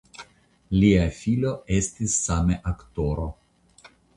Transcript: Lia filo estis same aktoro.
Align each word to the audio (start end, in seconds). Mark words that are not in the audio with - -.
Lia 0.77 1.03
filo 1.17 1.53
estis 1.81 2.17
same 2.31 2.59
aktoro. 2.73 3.29